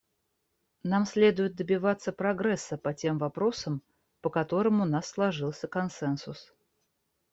[0.83, 3.83] Нам следует добиваться прогресса по тем вопросам,
[4.21, 6.51] по которым у нас сложился консенсус.